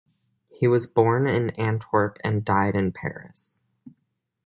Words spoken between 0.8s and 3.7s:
born in Antwerp and died in Paris.